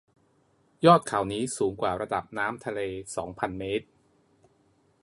[0.85, 2.79] ยอดเขานี้สูงกว่าระดับน้ำทะเล
[3.15, 3.87] สองพันเมตร